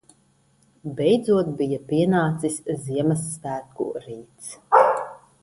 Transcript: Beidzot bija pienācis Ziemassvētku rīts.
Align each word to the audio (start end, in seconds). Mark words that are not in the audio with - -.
Beidzot 0.99 1.51
bija 1.59 1.79
pienācis 1.91 2.57
Ziemassvētku 2.87 3.89
rīts. 4.09 4.51